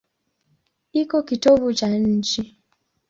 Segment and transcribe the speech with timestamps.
[1.01, 2.41] Iko kitovu cha nchi.